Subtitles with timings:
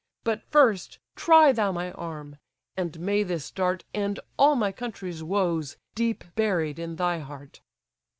[0.23, 2.37] But first, try thou my arm;
[2.75, 7.61] and may this dart End all my country's woes, deep buried in thy heart."